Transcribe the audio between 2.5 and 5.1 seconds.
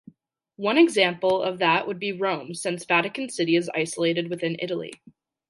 since Vatican City is isolated within Italy.